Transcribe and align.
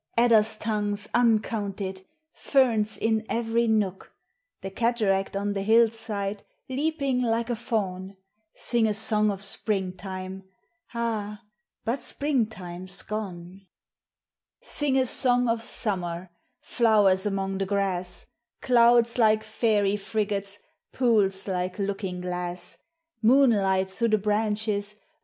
Adders 0.17 0.57
tongues 0.57 1.07
uncounted, 1.13 2.01
Perns 2.45 2.97
in 2.97 3.23
every 3.29 3.67
nook; 3.67 4.15
The 4.61 4.71
cataract 4.71 5.35
on 5.35 5.53
the 5.53 5.61
hillside 5.61 6.41
Leaping 6.67 7.21
lik< 7.21 7.49
1 7.49 7.51
a 7.51 7.55
fawn; 7.55 8.17
Sing 8.55 8.87
a 8.87 8.95
son 8.95 9.29
of 9.29 9.43
Spring 9.43 9.95
time, 9.95 10.41
Al,, 10.95 11.37
but 11.85 11.99
Spring 11.99 12.47
time 12.47 12.87
}* 12.99 13.07
gone! 13.07 13.67
Sing 14.63 14.97
a 14.97 15.05
song 15.05 15.47
of 15.47 15.61
Summer! 15.61 16.31
Flowers 16.61 17.27
anion 17.27 17.59
the 17.59 17.67
grass, 17.67 18.25
192 18.65 18.65
POEMS 18.65 18.71
OF 18.71 18.71
NATURE. 18.71 18.73
Clouds 18.73 19.17
like 19.19 19.43
fairy 19.43 19.97
frigates, 19.97 20.59
Pools 20.91 21.47
like 21.47 21.77
looking 21.77 22.21
glass, 22.21 22.79
Moonlight 23.21 23.87
through 23.87 24.07
the 24.09 24.17
branches. 24.17 24.95